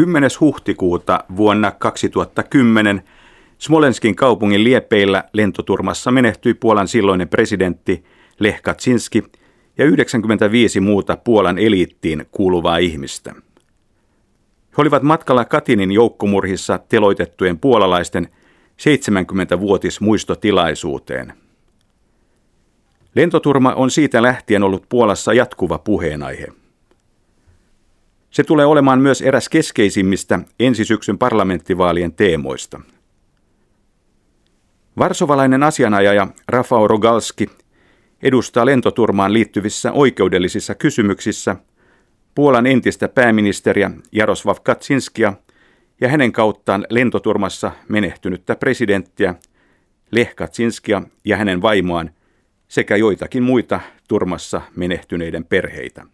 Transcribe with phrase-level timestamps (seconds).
[0.00, 0.30] 10.
[0.40, 3.02] huhtikuuta vuonna 2010
[3.58, 8.04] Smolenskin kaupungin liepeillä lentoturmassa menehtyi Puolan silloinen presidentti
[8.38, 9.24] Lech Kaczynski
[9.78, 13.34] ja 95 muuta Puolan eliittiin kuuluvaa ihmistä.
[14.70, 18.28] He olivat matkalla Katinin joukkomurhissa teloitettujen puolalaisten
[18.78, 21.32] 70-vuotis muistotilaisuuteen.
[23.14, 26.59] Lentoturma on siitä lähtien ollut Puolassa jatkuva puheenaihe.
[28.30, 32.80] Se tulee olemaan myös eräs keskeisimmistä ensi syksyn parlamenttivaalien teemoista.
[34.98, 37.46] Varsovalainen asianajaja Rafał Rogalski
[38.22, 41.56] edustaa lentoturmaan liittyvissä oikeudellisissa kysymyksissä
[42.34, 45.32] Puolan entistä pääministeriä Jarosław Kaczynskia
[46.00, 49.34] ja hänen kauttaan lentoturmassa menehtynyttä presidenttiä
[50.10, 52.10] Lech Kaczynskia ja hänen vaimoaan
[52.68, 56.06] sekä joitakin muita turmassa menehtyneiden perheitä.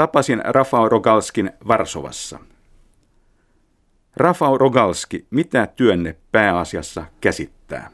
[0.00, 2.38] Tapasin Rafał Rogalskin Varsovassa.
[4.16, 7.90] Rafał Rogalski, mitä työnne pääasiassa käsittää?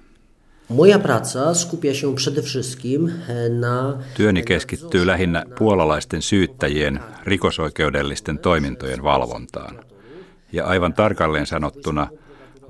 [0.68, 3.98] Moja praca skupia się przede wszystkim e, na...
[4.14, 9.84] Työni keskittyy lähinnä puolalaisten syyttäjien rikosoikeudellisten toimintojen valvontaan.
[10.52, 12.08] Ja aivan tarkalleen sanottuna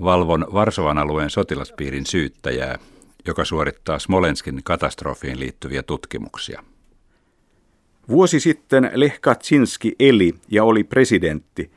[0.02, 2.78] valvon Varsovan alueen sotilaspiirin syyttäjää,
[3.26, 6.62] joka suorittaa Smolenskin katastrofiin liittyviä tutkimuksia.
[8.08, 11.70] Vuosi sitten Lech Kaczynski eli ja oli presidentti.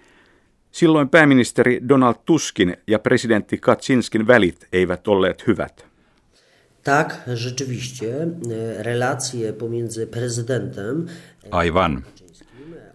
[0.71, 5.89] Silloin pääministeri Donald Tuskin ja presidentti Kaczynskin välit eivät olleet hyvät.
[6.83, 8.07] Tak, rzeczywiście,
[8.51, 11.07] e, relacje pomiędzy prezydentem...
[11.51, 12.03] Aivan.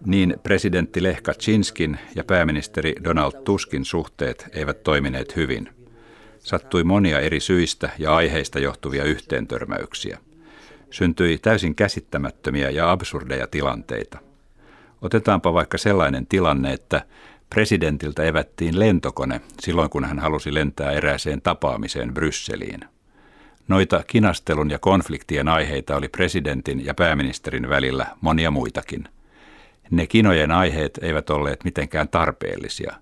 [0.05, 5.69] Niin presidentti Lech Kaczynskin ja pääministeri Donald Tuskin suhteet eivät toimineet hyvin.
[6.39, 10.17] Sattui monia eri syistä ja aiheista johtuvia yhteentörmäyksiä.
[10.91, 14.19] Syntyi täysin käsittämättömiä ja absurdeja tilanteita.
[15.01, 17.05] Otetaanpa vaikka sellainen tilanne, että
[17.49, 22.79] presidentiltä evättiin lentokone silloin, kun hän halusi lentää erääseen tapaamiseen Brysseliin.
[23.67, 29.03] Noita kinastelun ja konfliktien aiheita oli presidentin ja pääministerin välillä monia muitakin.
[29.91, 32.95] Ne kinojen aiheet eivät olleet mitenkään tarpeellisia.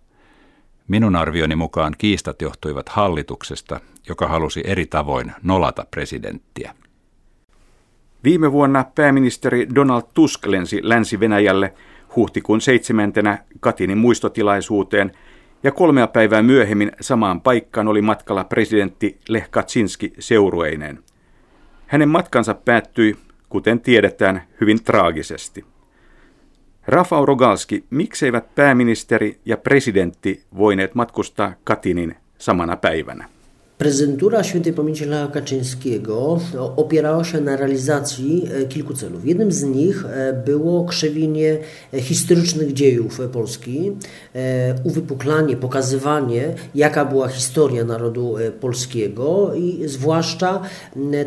[0.87, 3.79] Minun arvioni mukaan kiistat johtuivat hallituksesta,
[4.09, 6.75] joka halusi eri tavoin nolata presidenttiä.
[8.23, 11.73] Viime vuonna pääministeri Donald Tusk lensi Länsi-Venäjälle
[12.15, 15.11] huhtikuun seitsemäntenä Katinin muistotilaisuuteen–
[15.63, 20.99] ja kolmea päivää myöhemmin samaan paikkaan oli matkalla presidentti Lech Kaczynski seurueineen.
[21.87, 23.15] Hänen matkansa päättyi,
[23.49, 25.65] kuten tiedetään, hyvin traagisesti.
[26.87, 33.32] Rafał Rogalski, mikseivät pääministeri ja presidentti voineet matkustaa Katinin samana päivänä?
[33.83, 36.39] Prezydentura świętej pamięci Lecha Kaczyńskiego
[36.75, 39.25] opierała się na realizacji e, kilku celów.
[39.25, 41.57] Jednym z nich e, było krzewienie
[41.93, 43.91] e, historycznych dziejów Polski,
[44.83, 50.61] uwypuklanie, pokazywanie, jaka była historia narodu polskiego i zwłaszcza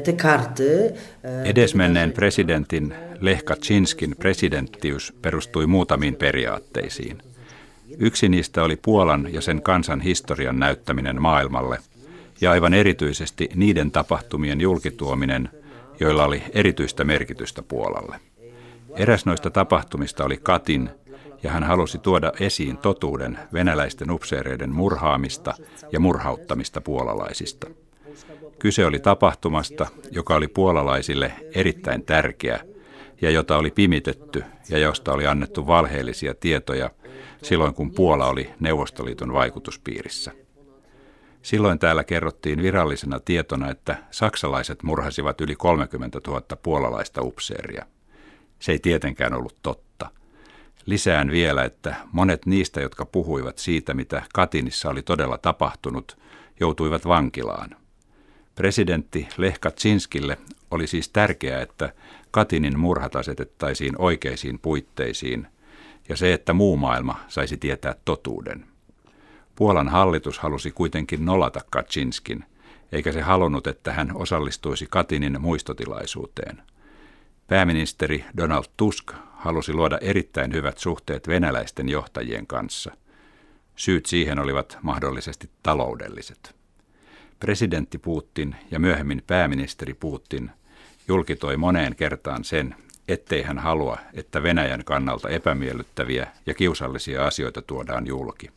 [0.05, 0.93] te karty.
[1.45, 7.23] Edesmenneen presidentin Lech Kaczynskin presidenttiys perustui muutamiin periaatteisiin.
[7.99, 11.79] Yksi niistä oli Puolan ja sen kansan historian näyttäminen maailmalle–
[12.41, 15.49] ja aivan erityisesti niiden tapahtumien julkituominen,
[16.01, 18.21] joilla oli erityistä merkitystä Puolalle.
[18.97, 20.91] Eräs noista tapahtumista oli Katin,
[21.43, 25.55] ja hän halusi tuoda esiin totuuden venäläisten upseereiden murhaamista
[25.93, 27.67] ja murhauttamista puolalaisista.
[28.59, 32.61] Kyse oli tapahtumasta, joka oli puolalaisille erittäin tärkeä
[33.23, 36.91] ja jota oli pimitetty ja josta oli annettu valheellisia tietoja
[37.43, 40.33] silloin, kun Puola oli Neuvostoliiton vaikutuspiirissä.
[41.47, 47.87] Silloin täällä kerrottiin virallisena tietona, että saksalaiset murhasivat yli 30 000 puolalaista upseeria.
[48.59, 50.11] Se ei tietenkään ollut totta.
[50.87, 56.19] Lisään vielä, että monet niistä, jotka puhuivat siitä, mitä Katinissa oli todella tapahtunut,
[56.61, 57.71] joutuivat vankilaan.
[58.55, 60.39] Presidentti Lech Kaczynskille
[60.71, 61.93] oli siis tärkeää, että
[62.31, 65.47] Katinin murhat asetettaisiin oikeisiin puitteisiin
[66.09, 68.76] ja se, että muu maailma saisi tietää totuuden.
[69.57, 72.45] Puolan hallitus halusi kuitenkin nolata Kaczynskin,
[72.93, 76.63] eikä se halunnut, että hän osallistuisi Katinin muistotilaisuuteen.
[77.47, 82.93] Pääministeri Donald Tusk halusi luoda erittäin hyvät suhteet venäläisten johtajien kanssa.
[83.77, 86.55] Syyt siihen olivat mahdollisesti taloudelliset.
[87.41, 90.51] Presidentti Putin ja myöhemmin pääministeri Putin
[91.09, 92.75] julkitoi moneen kertaan sen,
[93.09, 98.51] ettei hän halua, että Venäjän kannalta epämiellyttäviä ja kiusallisia asioita tuodaan julki.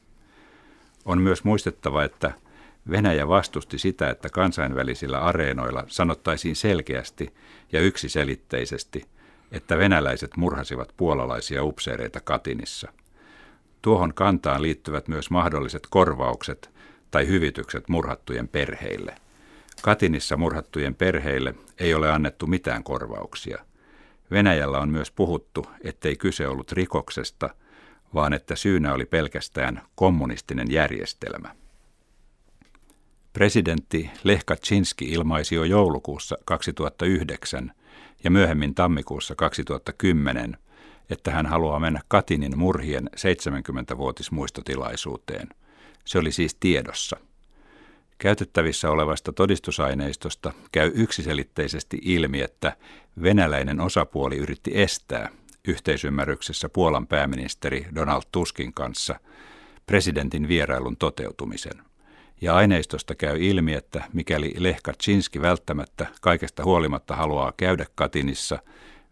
[1.06, 2.32] On myös muistettava, että
[2.90, 7.34] Venäjä vastusti sitä, että kansainvälisillä areenoilla sanottaisiin selkeästi
[7.72, 9.06] ja yksiselitteisesti,
[9.52, 12.94] että venäläiset murhasivat puolalaisia upseereita Katinissa.
[13.82, 16.70] Tuohon kantaan liittyvät myös mahdolliset korvaukset
[17.12, 19.16] tai hyvitykset murhattujen perheille.
[19.82, 23.66] Katinissa murhattujen perheille ei ole annettu mitään korvauksia.
[24.32, 27.50] Venäjällä on myös puhuttu, ettei kyse ollut rikoksesta,
[28.14, 31.56] vaan että syynä oli pelkästään kommunistinen järjestelmä.
[33.34, 37.72] Presidentti Lech Kaczynski ilmaisi jo joulukuussa 2009
[38.24, 40.58] ja myöhemmin tammikuussa 2010,
[41.10, 45.50] että hän haluaa mennä Katinin murhien 70-vuotismuistotilaisuuteen.
[46.06, 47.18] Se oli siis tiedossa.
[48.18, 52.78] Käytettävissä olevasta todistusaineistosta käy yksiselitteisesti ilmi, että
[53.22, 55.30] venäläinen osapuoli yritti estää
[55.68, 59.20] yhteisymmärryksessä Puolan pääministeri Donald Tuskin kanssa
[59.86, 61.82] presidentin vierailun toteutumisen.
[62.42, 68.60] Ja aineistosta käy ilmi, että mikäli Lech Kaczynski välttämättä kaikesta huolimatta haluaa käydä Katinissa,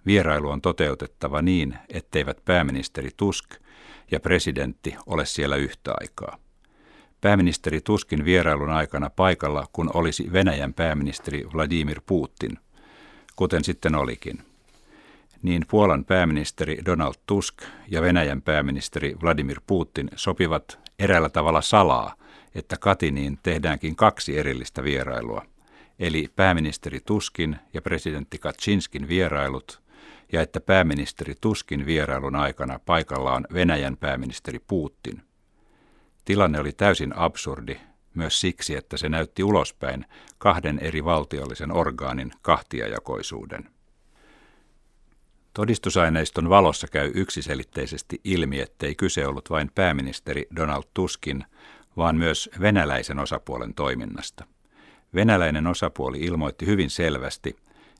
[0.05, 3.55] vierailu on toteutettava niin, etteivät pääministeri Tusk
[4.11, 6.37] ja presidentti ole siellä yhtä aikaa.
[7.21, 12.57] Pääministeri Tuskin vierailun aikana paikalla, kun olisi Venäjän pääministeri Vladimir Putin,
[13.35, 14.46] kuten sitten olikin.
[15.41, 17.55] Niin Puolan pääministeri Donald Tusk
[17.87, 22.13] ja Venäjän pääministeri Vladimir Putin sopivat eräällä tavalla salaa–
[22.57, 25.45] että Katiniin tehdäänkin kaksi erillistä vierailua,
[25.99, 29.81] eli pääministeri Tuskin ja presidentti Kaczynskin vierailut,
[30.33, 35.21] ja että pääministeri Tuskin vierailun aikana paikalla on Venäjän pääministeri Putin.
[36.25, 37.79] Tilanne oli täysin absurdi,
[38.13, 40.05] myös siksi, että se näytti ulospäin
[40.37, 43.76] kahden eri valtiollisen orgaanin kahtiajakoisuuden.
[45.57, 51.45] Todistusaineiston valossa käy yksiselitteisesti ilmi, ettei kyse ollut vain pääministeri Donald Tuskin,
[51.97, 54.45] vaan myös venäläisen osapuolen toiminnasta.
[55.15, 57.55] Venäläinen osapuoli ilmoitti hyvin selvästi,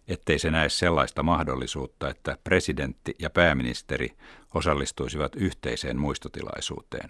[0.08, 4.10] ettei se näe sellaista mahdollisuutta, että presidentti ja pääministeri
[4.54, 7.10] osallistuisivat yhteiseen muistotilaisuuteen.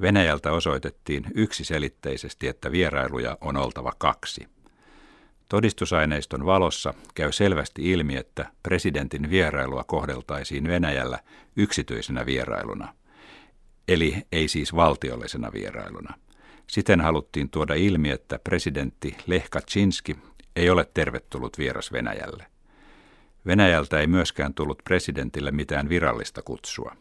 [0.00, 4.48] Venäjältä osoitettiin yksiselitteisesti, että vierailuja on oltava kaksi.
[5.48, 11.18] Todistusaineiston valossa käy selvästi ilmi, että presidentin vierailua kohdeltaisiin Venäjällä
[11.56, 12.94] yksityisenä vierailuna–
[13.88, 16.14] eli ei siis valtiollisena vierailuna.
[16.66, 20.16] Siten haluttiin tuoda ilmi, että presidentti Lech Kaczynski
[20.56, 22.46] ei ole tervetullut vieras Venäjälle.
[23.46, 26.96] Venäjältä ei myöskään tullut presidentille mitään virallista kutsua.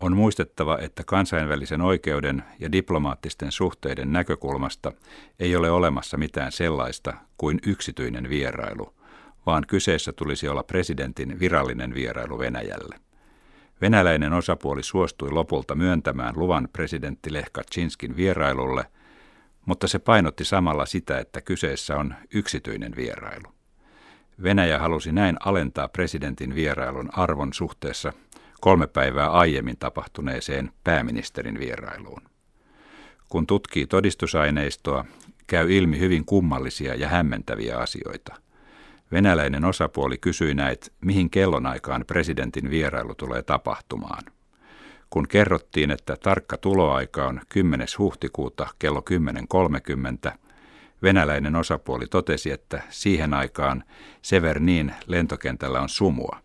[0.00, 4.92] On muistettava, että kansainvälisen oikeuden ja diplomaattisten suhteiden näkökulmasta
[5.38, 8.94] ei ole olemassa mitään sellaista kuin yksityinen vierailu,
[9.46, 13.00] vaan kyseessä tulisi olla presidentin virallinen vierailu Venäjälle.
[13.80, 18.84] Venäläinen osapuoli suostui lopulta myöntämään luvan presidentti Lech Kaczynskin vierailulle,
[19.66, 23.54] mutta se painotti samalla sitä, että kyseessä on yksityinen vierailu.
[24.42, 28.12] Venäjä halusi näin alentaa presidentin vierailun arvon suhteessa
[28.60, 32.22] kolme päivää aiemmin tapahtuneeseen pääministerin vierailuun.
[33.28, 35.04] Kun tutkii todistusaineistoa,
[35.46, 38.34] käy ilmi hyvin kummallisia ja hämmentäviä asioita–
[39.12, 44.22] Venäläinen osapuoli kysyi näet, mihin kellonaikaan presidentin vierailu tulee tapahtumaan.
[45.10, 47.86] Kun kerrottiin, että tarkka tuloaika on 10.
[47.98, 49.02] huhtikuuta kello
[50.28, 50.32] 10.30,
[51.02, 53.84] venäläinen osapuoli totesi, että siihen aikaan
[54.22, 56.38] Severnin lentokentällä on sumua.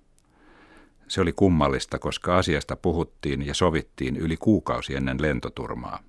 [1.07, 5.99] Se oli kummallista, koska asiasta puhuttiin ja sovittiin yli kuukausi ennen lentoturmaa.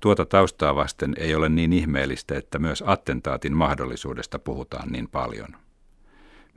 [0.00, 5.48] Tuota taustaa vasten ei ole niin ihmeellistä, että myös attentaatin mahdollisuudesta puhutaan niin paljon.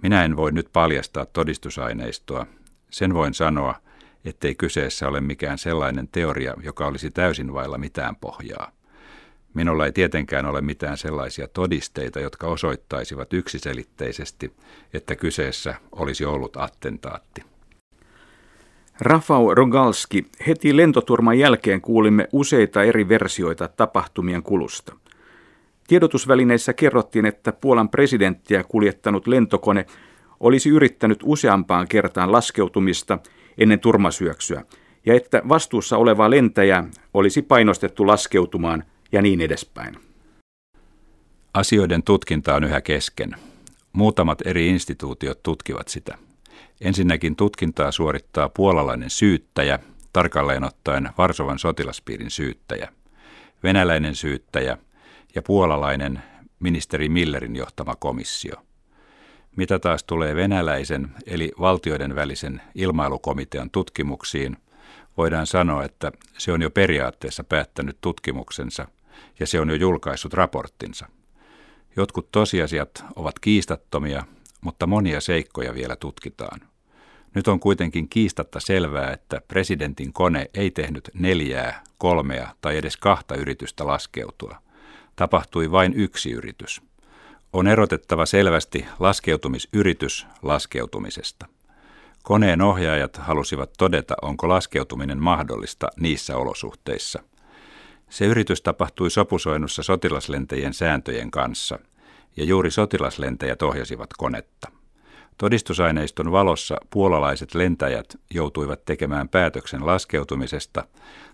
[0.02, 2.48] Minä en voi nyt paljastaa todistusaineistoa.
[2.90, 3.76] Sen voin sanoa,
[4.26, 8.72] ettei kyseessä ole mikään sellainen teoria, joka olisi täysin vailla mitään pohjaa.
[9.54, 14.54] Minulla ei tietenkään ole mitään sellaisia todisteita, jotka osoittaisivat yksiselitteisesti,
[14.94, 17.55] että kyseessä olisi ollut attentaatti.
[19.00, 24.96] Rafał Rogalski, heti lentoturman jälkeen kuulimme useita eri versioita tapahtumien kulusta.
[25.88, 29.86] Tiedotusvälineissä kerrottiin, että Puolan presidenttiä kuljettanut lentokone
[30.40, 33.20] olisi yrittänyt useampaan kertaan laskeutumista
[33.58, 34.64] ennen turmasyöksyä,
[35.06, 36.84] ja että vastuussa oleva lentäjä
[37.14, 39.98] olisi painostettu laskeutumaan ja niin edespäin.
[41.54, 43.36] Asioiden tutkinta on yhä kesken.
[43.94, 46.18] Muutamat eri instituutiot tutkivat sitä.
[46.82, 49.80] Ensinnäkin tutkintaa suorittaa puolalainen syyttäjä,
[50.14, 52.92] tarkalleen ottaen Varsovan sotilaspiirin syyttäjä,
[53.64, 54.78] venäläinen syyttäjä
[55.36, 56.24] ja puolalainen
[56.60, 58.56] ministeri Millerin johtama komissio.
[59.56, 64.58] Mitä taas tulee venäläisen eli valtioiden välisen ilmailukomitean tutkimuksiin,
[65.18, 68.88] voidaan sanoa, että se on jo periaatteessa päättänyt tutkimuksensa
[69.40, 71.08] ja se on jo julkaissut raporttinsa.
[71.96, 74.24] Jotkut tosiasiat ovat kiistattomia,
[74.66, 76.62] mutta monia seikkoja vielä tutkitaan.
[77.34, 83.36] Nyt on kuitenkin kiistatta selvää, että presidentin kone ei tehnyt neljää, kolmea tai edes kahta
[83.36, 84.56] yritystä laskeutua.
[85.16, 86.82] Tapahtui vain yksi yritys.
[87.54, 91.46] On erotettava selvästi laskeutumisyritys laskeutumisesta.
[92.24, 97.24] Koneen ohjaajat halusivat todeta, onko laskeutuminen mahdollista niissä olosuhteissa.
[98.10, 101.80] Se yritys tapahtui sopusoinnussa sotilaslentäjien sääntöjen kanssa,
[102.38, 104.72] ja juuri sotilaslentäjät ohjasivat konetta.
[105.38, 110.88] Todistusaineiston valossa puolalaiset lentäjät joutuivat tekemään päätöksen laskeutumisesta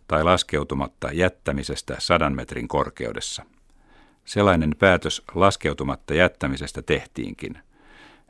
[0.08, 3.46] tai laskeutumatta jättämisestä sadan metrin korkeudessa.
[4.26, 7.58] Sellainen päätös laskeutumatta jättämisestä tehtiinkin.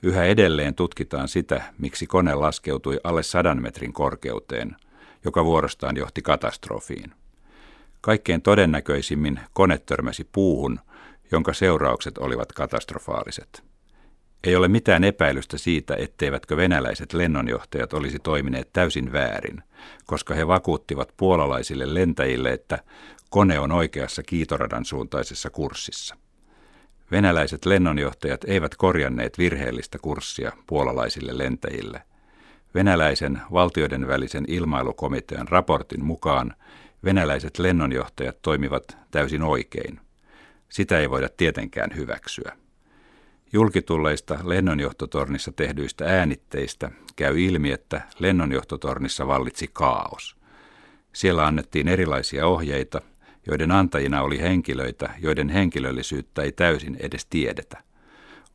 [0.03, 4.75] Yhä edelleen tutkitaan sitä, miksi kone laskeutui alle sadan metrin korkeuteen,
[5.25, 7.11] joka vuorostaan johti katastrofiin.
[8.01, 10.79] Kaikkein todennäköisimmin kone törmäsi puuhun,
[11.31, 13.63] jonka seuraukset olivat katastrofaaliset.
[14.43, 19.63] Ei ole mitään epäilystä siitä, etteivätkö venäläiset lennonjohtajat olisi toimineet täysin väärin,
[20.05, 22.79] koska he vakuuttivat puolalaisille lentäjille, että
[23.29, 26.15] kone on oikeassa kiitoradan suuntaisessa kurssissa.
[27.11, 32.01] Venäläiset lennonjohtajat eivät korjanneet virheellistä kurssia puolalaisille lentäjille.
[32.75, 36.53] Venäläisen valtioiden välisen ilmailukomitean raportin mukaan
[37.03, 39.99] venäläiset lennonjohtajat toimivat täysin oikein.
[40.71, 42.57] Sitä ei voida tietenkään hyväksyä.
[43.53, 50.35] Julkitulleista lennonjohtotornissa tehdyistä äänitteistä käy ilmi, että lennonjohtotornissa vallitsi kaos.
[51.13, 53.01] Siellä annettiin erilaisia ohjeita,
[53.47, 57.83] joiden antajina oli henkilöitä, joiden henkilöllisyyttä ei täysin edes tiedetä.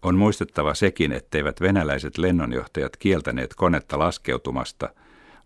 [0.02, 4.88] On muistettava sekin, etteivät venäläiset lennonjohtajat kieltäneet konetta laskeutumasta,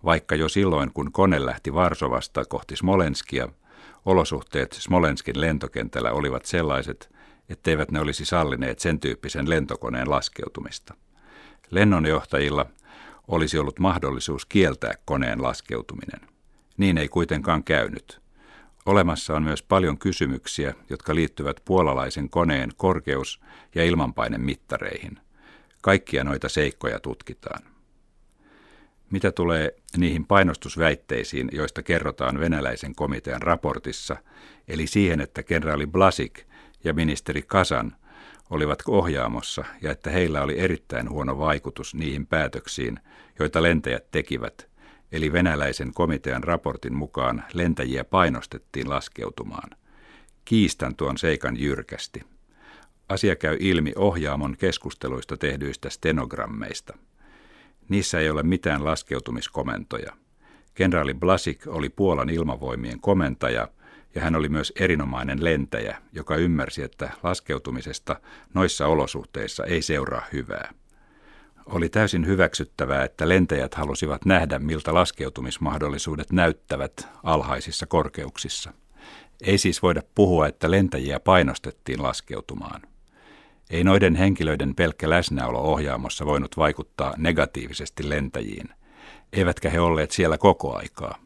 [0.05, 3.49] vaikka jo silloin kun kone lähti Varsovasta kohti Smolenskia,
[4.04, 7.14] olosuhteet Smolenskin lentokentällä olivat sellaiset,
[7.49, 10.95] etteivät ne olisi sallineet sen tyyppisen lentokoneen laskeutumista.
[11.71, 12.66] Lennonjohtajilla
[13.28, 16.21] olisi ollut mahdollisuus kieltää koneen laskeutuminen.
[16.76, 18.21] Niin ei kuitenkaan käynyt.
[18.87, 23.40] Olemassa on myös paljon kysymyksiä, jotka liittyvät puolalaisen koneen korkeus-
[23.75, 25.19] ja ilmanpainemittareihin.
[25.83, 27.62] Kaikkia noita seikkoja tutkitaan.
[29.11, 34.17] Mitä tulee niihin painostusväitteisiin, joista kerrotaan venäläisen komitean raportissa,
[34.69, 36.40] eli siihen, että kenraali Blasik
[36.85, 37.97] ja ministeri Kasan
[38.50, 43.00] olivat ohjaamossa ja että heillä oli erittäin huono vaikutus niihin päätöksiin,
[43.38, 44.69] joita lentäjät tekivät,
[45.12, 49.71] eli venäläisen komitean raportin mukaan lentäjiä painostettiin laskeutumaan.
[50.45, 52.23] Kiistän tuon seikan jyrkästi.
[53.09, 56.99] Asia käy ilmi ohjaamon keskusteluista tehdyistä stenogrammeista.
[57.90, 60.12] Niissä ei ole mitään laskeutumiskomentoja.
[60.75, 63.68] Kenraali Blasik oli Puolan ilmavoimien komentaja–
[64.14, 68.20] ja hän oli myös erinomainen lentäjä, joka ymmärsi, että laskeutumisesta
[68.54, 70.75] noissa olosuhteissa ei seuraa hyvää.
[71.66, 78.73] Oli täysin hyväksyttävää, että lentäjät halusivat nähdä, miltä laskeutumismahdollisuudet näyttävät alhaisissa korkeuksissa.
[79.42, 82.82] Ei siis voida puhua, että lentäjiä painostettiin laskeutumaan.
[83.71, 88.69] Ei noiden henkilöiden pelkkä läsnäolo ohjaamossa voinut vaikuttaa negatiivisesti lentäjiin,
[89.33, 91.19] eivätkä he olleet siellä koko aikaa.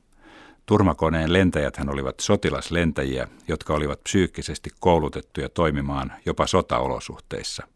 [0.67, 7.67] Turmakoneen lentäjäthän olivat sotilaslentäjiä, jotka olivat psyykkisesti koulutettuja toimimaan jopa sotaolosuhteissa.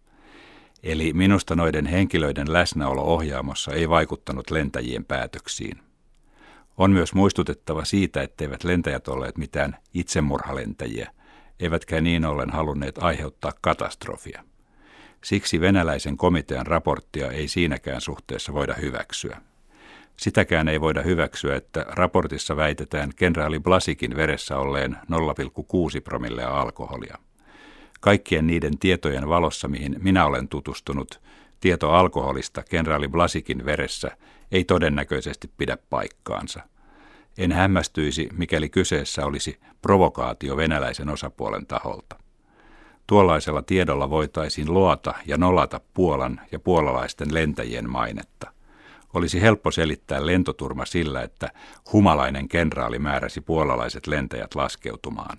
[0.83, 5.79] Eli minusta noiden henkilöiden läsnäolo ohjaamossa ei vaikuttanut lentäjien päätöksiin.
[6.77, 11.11] On myös muistutettava siitä, etteivät lentäjät olleet mitään itsemurhalentäjiä,
[11.61, 14.45] eivätkä niin ollen halunneet aiheuttaa katastrofia.
[15.25, 19.41] Siksi venäläisen komitean raporttia ei siinäkään suhteessa voida hyväksyä.
[20.17, 27.19] Sitäkään ei voida hyväksyä, että raportissa väitetään kenraali Blasikin veressä olleen 0,6 promillea alkoholia.
[28.01, 31.21] Kaikkien niiden tietojen valossa, mihin minä olen tutustunut,
[31.61, 34.17] tieto alkoholista kenraali Blasikin veressä
[34.53, 36.61] ei todennäköisesti pidä paikkaansa.
[37.39, 42.17] En hämmästyisi, mikäli kyseessä olisi provokaatio venäläisen osapuolen taholta.
[43.09, 48.53] Tuollaisella tiedolla voitaisiin luota ja nolata Puolan ja puolalaisten lentäjien mainetta.
[49.15, 51.50] Olisi helppo selittää lentoturma sillä, että
[51.93, 55.38] humalainen kenraali määräsi puolalaiset lentäjät laskeutumaan.